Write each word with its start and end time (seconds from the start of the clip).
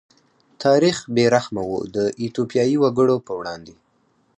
تاریخ 0.63 0.97
بې 1.15 1.25
رحمه 1.35 1.63
و 1.69 1.73
د 1.95 1.97
ایتوپیايي 2.21 2.77
وګړو 2.79 3.15
په 3.27 3.31
وړاندې. 3.39 3.75